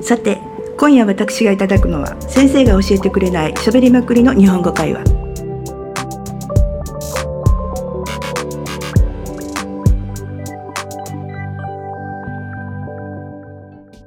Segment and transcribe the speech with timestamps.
[0.00, 0.38] さて
[0.78, 5.04] 今夜私がいただくのは先生が教えてくれない喋りまくりの日本語会話。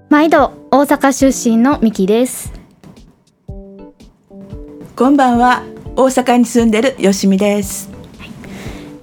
[0.09, 2.53] 毎度大阪出身のミキです。
[4.95, 5.63] こんばんは
[5.95, 7.89] 大阪に住んでるよしみです。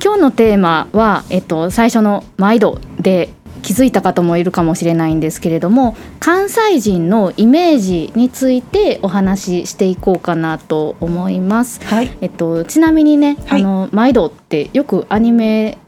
[0.03, 3.29] 今日のテーマは、えっと、最初の「毎度」で
[3.71, 11.80] 気づいた方もいるかもしれないんですけれども関西人のイメージについてお話ししていこうかなと思います。
[11.84, 12.11] はい。
[12.20, 13.61] えっと、ちなみにね、はい。
[13.61, 15.78] あの毎度ってよくアニメ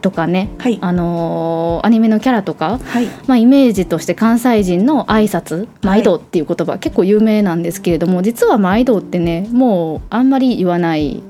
[0.00, 0.80] とかね、はい。
[0.82, 3.06] あのアニメのキャラとか、はい。
[3.28, 11.22] まあ、イメージとして関西人の挨拶毎度っていう言葉、結構有名なんですけれども実は毎度ってねもうあんまり言わない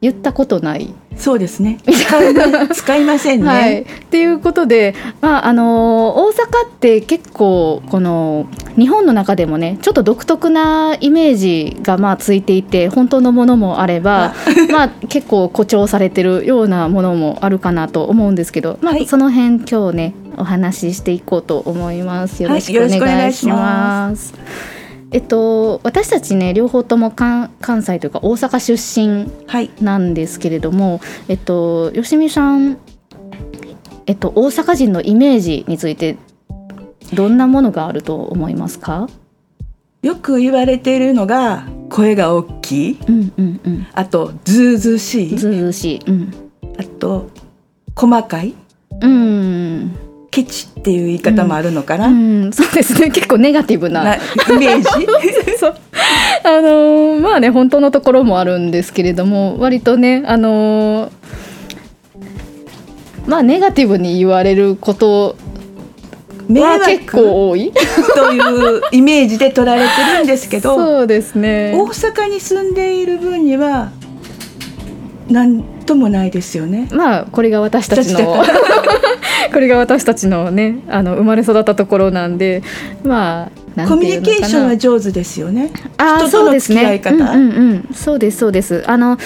[0.00, 0.94] 言ったことない。
[1.16, 1.78] そうですね。
[1.84, 14.32] 使いま使いませんね、はい、っていうことで、まああの大阪って結構この日本の中でもねちょっと独特なイメージがまあついていて本当のものもあれば
[14.72, 19.06] まあ結構誇張されてるようなものもあるかなと思うんですけど、まあはい。
[19.06, 22.42] その辺今日ねお話ししていこうと思います。
[22.42, 23.54] よろしくお願いしま。
[23.56, 24.32] ます
[25.12, 29.70] えっと、私たちね両方とも関関西というか大阪出身はい。
[29.80, 32.78] なんですけれども、えっと、吉見さん、
[34.06, 36.16] えっと、大阪人のイメージについて
[37.12, 39.08] どんなものがあると思いますか？
[40.02, 42.98] よく言われているのが声が大きい。
[43.08, 43.86] うんうんうん。
[43.92, 45.36] あとずうずうしい。
[45.36, 46.00] ずうずうしい。
[46.06, 46.32] うん。
[46.78, 47.28] あと
[47.96, 48.54] 細かい。
[49.02, 49.92] うん、
[50.30, 53.10] ケチっていう言い方もあるのかな、うん、そうですね。
[53.12, 54.04] 結構ネガティブな。
[54.04, 54.18] なイ
[54.58, 55.06] メージ？
[55.58, 55.74] そう。
[56.44, 61.10] あのーまあね本当のところもあるんですけれども割とねあのー
[63.26, 65.36] まあネガティブに言われること
[66.48, 67.72] 迷は結惑構多い。
[68.16, 71.74] というイメージで取られてるんですけどそうですね。
[71.76, 73.90] 大阪に住んでいる分には
[75.28, 76.88] 何ともないですよね。
[76.92, 78.30] まあこれが私たちの。
[78.30, 78.48] 私
[79.50, 82.62] これが私たちのねあの生まれ育ったところなんで
[83.04, 85.70] まあコミュニケーションは上手ですよね。
[85.96, 89.18] あそうですねうんうんうんそうですそうですあの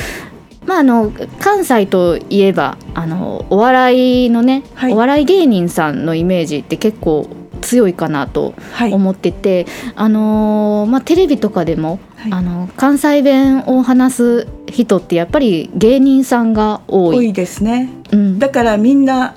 [0.67, 7.29] まああの関西といえばあのお笑いのね、はいお笑い芸人さんのイメージって結構
[7.61, 8.93] 強いかなとはい。
[8.93, 17.17] 思ってて、あのーまあテレビとかでも、はいあの関西弁を話す人ってやっぱり芸人さんが多い。
[17.17, 17.89] 多いですね。
[18.13, 19.35] うん、だからみんな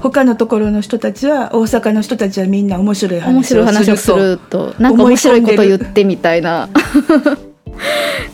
[0.00, 6.68] 他のところの人たちは大阪の人たちはみんな面白い面話をするととなんか面白いこと言ってみたいな。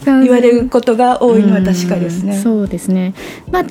[0.05, 2.35] 言われることが多いのは確かですね。
[2.35, 3.13] うんそうですね。
[3.51, 3.65] まあ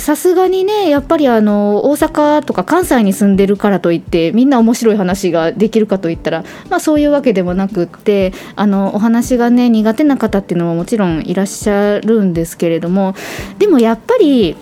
[0.00, 13.14] さすがにねやっぱりあの大阪とか関西に住んでるからといってみんな面白い話ができるかといったら、まあ、そういうわけでもなくってあのお話がね苦手な方っていうのももちろんいらっしゃるんですけれども
[13.58, 14.56] でもやっぱり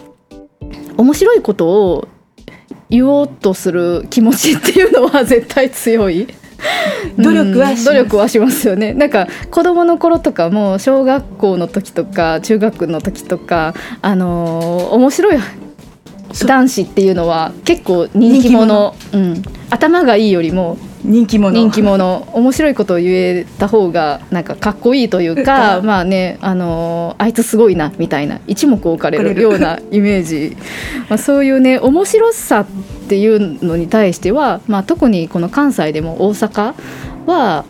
[0.97, 2.09] 面白いことを
[2.91, 6.27] 言おうとする気持ちっていうのは絶対強い。
[7.19, 7.91] 努力はします。
[7.91, 8.95] うん努力はしますよね。
[8.95, 15.39] なんか子供の頃とかも小学校の時とか中学の時とかあのー面白い
[16.47, 18.95] 男子っていうのは結構人気者。
[19.13, 21.57] うん、頭がいいよりも人気者。
[21.57, 22.29] 人気者。
[22.33, 25.87] 面白いことを言えた方がなんかかっこいいというか、うん。
[25.87, 30.57] まあね、あのーあいつすごいなみたいな一目置かれるような イメージ。
[31.09, 32.67] まあそういうね面白さっ
[33.09, 36.75] ていうのに対しては、まあ、特にこの関西でも大阪
[37.27, 37.65] は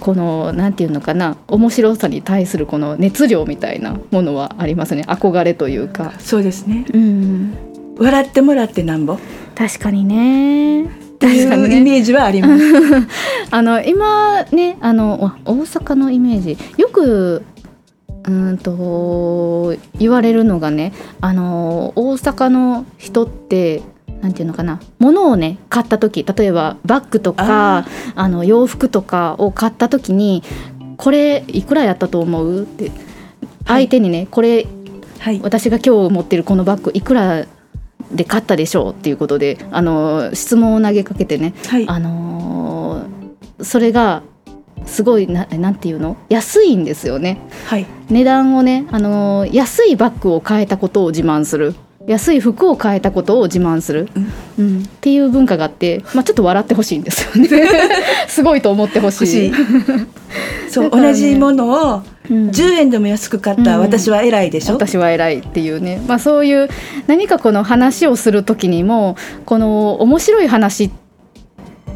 [0.00, 5.04] このなんていうのかな面白さに対するこの熱量みたいなものはありますね。
[5.06, 6.12] 憧れというか。
[6.18, 6.84] そうですね。
[6.92, 7.52] うん
[7.98, 9.14] 笑ってもらってなんぼ。
[9.14, 9.18] っ
[9.54, 12.64] 確かにねていうイメージはあります。
[13.50, 17.42] あの今ねあのお大阪のイメージよく
[18.24, 23.82] うーんと言われるのがねあの大阪の人って
[24.20, 30.42] なんていうのかな物をね買った時例えばバッグとかあの洋服とかを買った時に
[30.96, 32.90] 「これいくらやったと思う?」って
[33.66, 34.66] 相手にね、これ
[35.18, 35.40] はい。
[35.42, 37.44] 私が今日持ってるこのバッグいくら
[38.12, 41.88] で買ったでしょうっていうことであの質問を投げかけてねはい。
[41.88, 44.22] あのーそれが
[44.84, 46.16] すごいななんていうの？
[46.28, 47.86] 安いんですよねはい。
[48.10, 51.74] 値段をね、あのー安いバッグを買えたことを自慢する
[52.06, 54.08] 安い服を買えたことを自慢する、
[54.58, 54.82] うん。
[54.82, 57.48] っていう文化があって、まあ、ちょっと笑ってほしいんですよね。
[58.28, 59.52] すごいと思ってほしい。
[60.70, 60.90] そう、ね。
[60.90, 62.48] 同じものをうん。
[62.48, 63.80] 10円でも安く買ったうん。
[63.82, 66.68] 私は偉いでしょ、私は偉いっていうね、まあ、そういう
[67.06, 70.90] 何かこの話をする時にもこの面白い話っ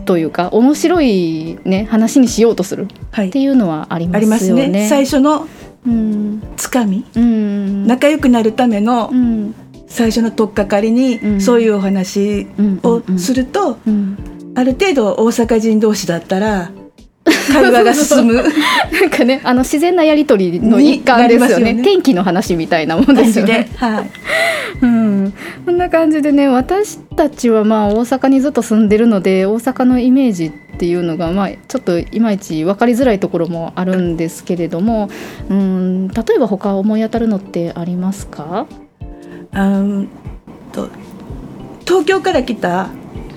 [0.04, 2.88] というか面白いね話にしようとする。
[3.12, 3.28] はい。
[3.28, 4.66] っていうのはありますすよね。
[4.66, 4.88] ね。
[4.88, 5.46] 最初の
[5.86, 6.42] うん。
[6.56, 7.04] つかみ。
[7.14, 7.86] うん。
[7.86, 9.54] 仲良くなるためのうん
[9.90, 11.40] 最初の取っかかりに、うん。
[11.40, 12.46] そういうお話
[12.82, 14.16] をすると、うん。
[14.54, 16.70] ある程度大阪人同士だったら
[17.52, 18.34] 会話が進む。
[18.42, 18.42] な
[19.06, 21.74] んかねあの自然なやり取りの一環ですよね。
[21.74, 21.82] ね。
[21.82, 24.10] 天気の話みたいなもんですよね。、はい、
[24.82, 25.32] うん、
[25.66, 35.10] こんな感じでね私たちはまあ大阪にずっと住んでるので大阪のイメージっていうのがまあちょっといまいち分かりづらいところもあるんですけれども、
[35.48, 38.66] うん、例えば他思い当たるのってありますか？
[39.52, 40.08] あん
[40.72, 40.88] と
[41.86, 42.88] 東京から来た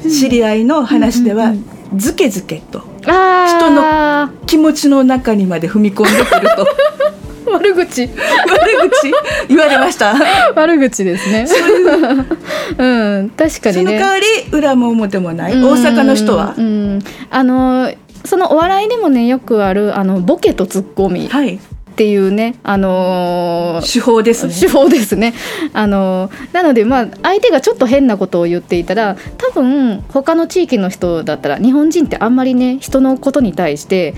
[0.04, 1.66] 知り合いの話では、うん
[1.96, 4.46] ずけずけとあー。
[4.48, 6.68] 気持ちの中にまで踏み込んでくると。
[7.52, 8.08] 悪口。
[8.08, 8.10] 悪
[8.90, 9.14] 口？
[9.48, 10.16] 言われました。
[10.56, 11.46] 悪口ですね。
[12.80, 12.84] う。
[13.22, 13.84] ん確かにね。
[13.86, 15.54] その代わり裏も表もない。
[15.54, 16.56] 大阪の人は？
[17.30, 17.92] あの
[18.26, 21.28] そのお笑いでもねよくあるあのボケとツッコミ。
[21.28, 21.60] はい
[21.94, 24.54] っていうねあのー手法ですね。
[24.60, 25.36] 手法ですね。
[25.74, 34.16] あのなのでまあ相手がちょっと変なことを言っていたら多分他の地域の人だったら日本人ってあんまりね人のことに対して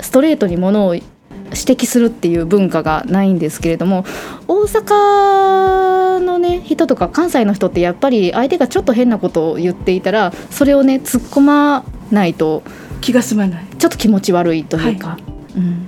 [0.00, 1.06] ストレートにものを指
[1.50, 4.04] 摘するっていう文化がないんですけれども
[4.46, 12.62] 大阪のね人とか関西の人ってやっぱり相手がちょっと変なことを言っていたらそれをね突っ込まないと
[13.00, 13.66] 気が済まない。
[13.78, 15.18] ちょっと気持ち悪いというか、
[15.56, 15.85] うん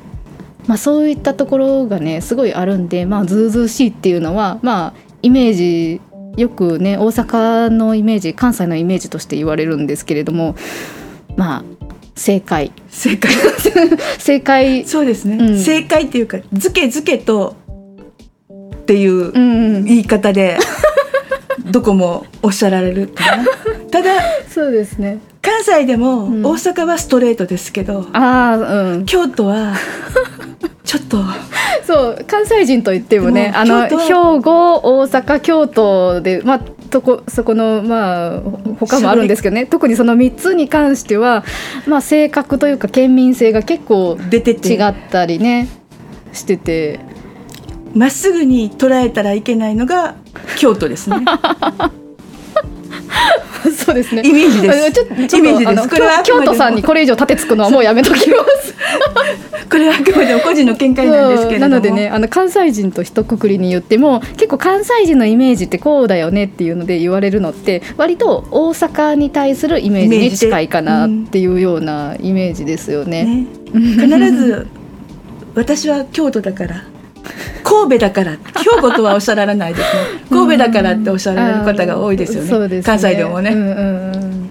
[0.69, 6.01] まあ、そういったところがねすごいあるんで、まあ、ずうずうしいっていうのは、まあ、イメージ
[6.37, 10.55] よくね大阪のイメージ関西のイメージとして言われるんですけれども
[11.37, 11.79] まあ
[12.19, 12.73] 正解。
[12.91, 13.33] 正解。
[14.19, 14.85] 正解。
[14.85, 15.59] そうですね、うん。
[15.59, 17.55] 正解っていうかずけずけと
[18.75, 19.85] っていううんうん。
[19.85, 20.59] 言い方で
[21.71, 23.07] どこもおっしゃられる。
[23.09, 23.45] かな
[23.91, 24.11] ただ
[24.49, 25.19] そうですね。
[25.41, 26.43] 関西でもうん。
[26.45, 29.07] 大阪はストレートですけど、ああうん。
[29.07, 29.75] 京都は
[30.89, 31.23] ちょっと。
[31.85, 38.41] そう関西人といってもねあの兵庫大阪京都でまあとこそこのまあ
[38.81, 39.67] 他もあるんですけどね。
[39.67, 41.45] 特にその3つに関しては、
[41.87, 44.75] まあ、性格というか県民性が結構出てて。
[44.75, 45.69] 違ったりね
[46.33, 47.01] してて。
[47.95, 50.15] まっすぐに捉えたらいけないのが
[50.57, 51.17] 京都ですね
[53.77, 54.23] そうですね。
[54.25, 54.93] イメージです。
[54.93, 55.73] ちょちょっとイメージで
[56.25, 58.75] 京都さんにこれ以上立てつくのはもうやめときます。
[59.71, 61.71] これはあくまでも個人の見解なんですけれども。
[61.71, 73.25] なのでねあの関西人と一括りに言っても結構関西人のイメージってこうだよねっていうので言われるのって割と大阪に対するイメージに近いかなっていうようなイメージですよね。
[73.25, 73.47] ね。
[73.73, 74.67] 必ず
[75.55, 76.85] 私は京都だから
[77.65, 80.03] 神戸だから兵庫とはおっしゃらないですね。
[80.31, 82.83] 神戸だからっておっしゃられる方が多いですよね,、ね。
[82.83, 83.75] 関西でもね、うんうんう
[84.27, 84.51] ん。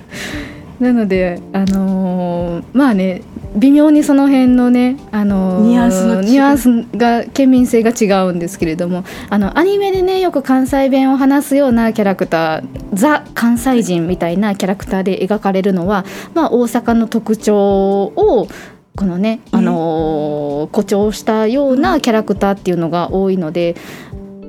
[0.80, 3.22] なのであのーまあね
[3.56, 12.64] 微妙にその辺のね、あのーニュアンスのニュアンスが県民性が違うんですけれどもあのアニメでねよく関西弁を話すようなキャラクター
[12.94, 17.58] ザ関西人みたいなキャラクターで描かれるのは、まあ、大阪の特徴
[18.04, 18.48] を
[18.98, 23.76] このね、あのー誇張したようなキャラクターっていうのが多いので、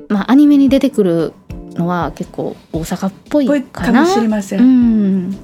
[0.09, 1.33] まあ、アニメに出てくる
[1.75, 4.03] のは結構大阪っぽいかな。
[4.03, 5.37] かもしれません、うん。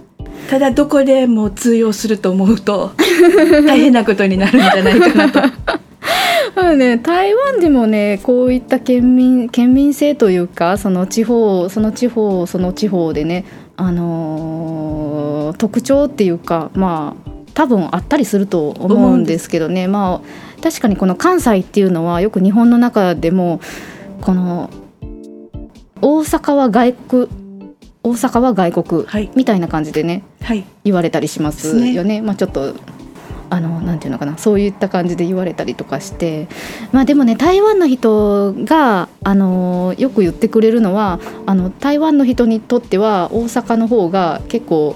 [0.50, 2.92] ただどこでも通用すると思うと
[3.66, 5.40] 大変なことになるんじゃないかなと。
[6.56, 13.46] まあね、台湾でもねこういった県民県民性というかその地方その地方その地方でね、
[13.78, 17.25] あのー特徴っていうかまあ
[17.56, 19.88] 多分あったりすると思うんですけどね。
[19.88, 23.60] まあ確かにこの関西っていうのはよく日本の中でも
[24.22, 24.70] この
[26.02, 27.28] 大阪は外国
[28.04, 29.32] 大阪は外国はい。
[29.36, 30.66] みたいな感じでねはい。
[30.84, 32.22] 言われたりしますよね。
[32.22, 32.76] まあ、ちょっと
[33.50, 34.38] あのなんていうのかな。
[34.38, 36.50] そういった感じで言われたりとかして。
[36.92, 44.96] まあでもね台湾の人があのよく言ってくれるのはあの台湾の人にとっては大阪の方が結構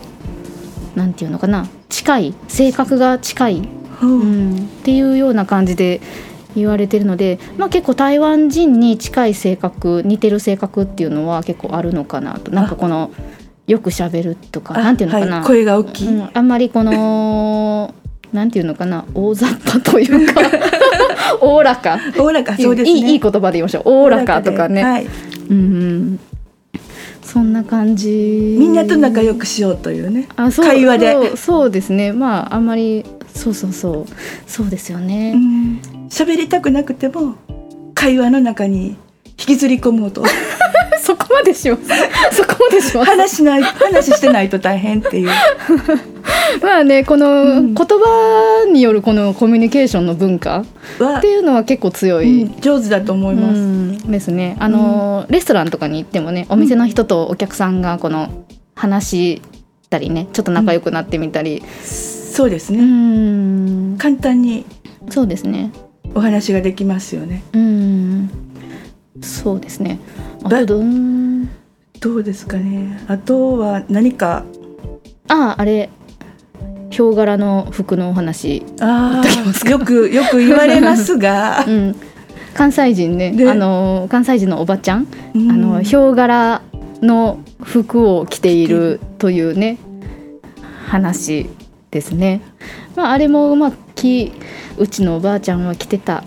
[0.95, 1.67] なんていうのかな
[1.99, 5.99] 近い性格が近い、ほううん、っていうような感じで
[6.55, 12.53] 言われてるので、まあ、結構台湾人に近い性格似てる性格っていうのは結構あるのかなと。
[12.53, 13.11] なんかこの
[13.67, 17.93] よくしゃべるとかあなんていうのかな、はい、声が大きい、うん、あんまりこの
[18.33, 20.41] なんていうのかな大雑把というか
[21.41, 21.99] おおらか。
[22.17, 22.97] おおらかそうですね。
[22.97, 23.83] いいいい言葉で言いましょう。
[23.85, 25.07] おおらかとかね、はい、
[25.49, 26.19] うんうん、
[27.31, 28.09] そんな感じ。
[28.59, 30.27] みんなと仲良くしようというね。
[30.35, 31.37] あそう会話で。
[31.37, 32.11] そうですね。
[32.11, 33.05] まああんまり
[33.35, 34.05] そうそうそう。
[34.47, 35.81] そうですよね、うん。
[36.09, 37.35] 喋りたくなくても
[37.93, 40.23] 会話の中に引きずり込もうと。
[41.03, 42.35] そこまでします。
[42.35, 43.11] そこまでします。
[43.11, 45.29] 話しない話してないと大変っていう
[46.61, 50.63] まあねこの言葉によるこのコミュニケーションの文化
[51.17, 54.55] っていうのは結構強い、うん、上手だと思います、うん、ですね。
[54.59, 58.29] あの、レストランとかに行ってもねお店の人とお客さんがこの
[58.75, 59.41] 話し
[59.89, 63.97] たりねちょっと仲良くなってみたり、そうですね。
[63.97, 64.65] 簡単に
[65.09, 65.71] そうですね。
[66.15, 67.43] お話ができますよね。
[67.53, 68.29] うん。
[69.21, 69.99] そうですね。
[71.99, 72.99] どうですかね。
[73.07, 74.45] あとは何か。
[75.27, 75.89] あああれ
[76.99, 79.23] ヒョウ柄の服のお話あ
[79.69, 81.95] よくよく言われますが、 うん、
[82.53, 86.61] 関西人ねあの関西人のおばちゃん、うん、あのヒョウ柄
[87.01, 89.77] の服を着ているというね
[90.89, 91.49] 話
[91.89, 92.41] ですね。
[92.97, 94.33] まああれもまあき
[94.77, 96.25] うちのおばあちゃんは着てた。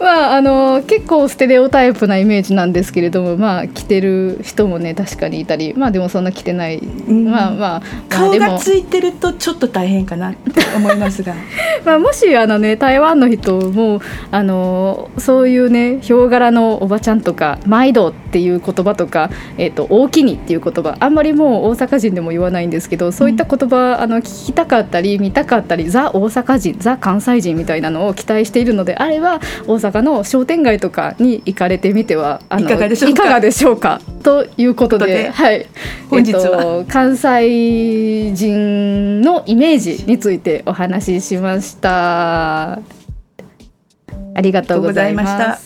[0.00, 11.34] まああの結構ステレオタイプなイメージなんですけれどもまあ着てる人もね確かにいたりまあでもそんな着てない、うん、まあまあ顔がついてるとちょっと大変かなって思いますが。
[11.84, 33.24] まあもしあのね台湾の人もあのそういうねヒョウ柄のおばちゃんとか「毎度」っていう言葉とか「えーと、大きに」っていう言葉あんまりもう大阪人でも言わないんですけどそういった言葉、うん、あの聞きたかったり見たかったりザ大阪人ザ関西人みたいなのを期待しているのであれば大阪阪の商店街とかに行かれてみてはいかがでしょうか？
[33.24, 34.00] いかがでしょうか？
[34.22, 35.66] ということではい、
[36.08, 42.72] 本日は、えっと、関西人のイメージについてお話ししました。
[42.72, 45.58] ありがとうございました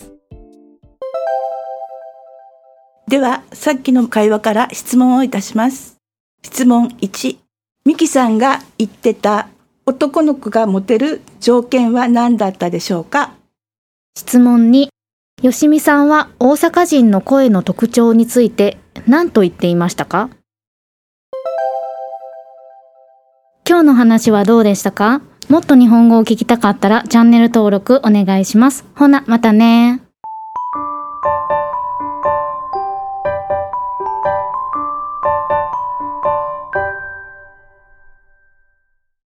[3.06, 5.96] ではさっきの会話から質問をいたします。
[6.42, 7.38] 質問1
[7.84, 9.48] ミキさんが言ってた
[9.86, 13.34] 男の子がモテる条件は何だったでしょうか？
[14.16, 14.90] 質問2、
[15.42, 18.78] よしみさんは大阪人の声の特徴について
[19.08, 20.30] 何と言っていましたか？
[23.68, 25.20] 今日の話はどうでしたか？
[25.48, 28.84] もっと日本語を聞きたかったらチャンネル登録お願いします。
[28.94, 30.03] ほな、またね